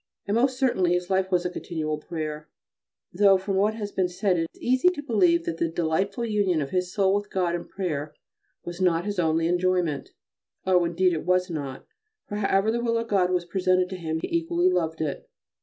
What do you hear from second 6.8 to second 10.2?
soul with God in prayer was not his only enjoyment.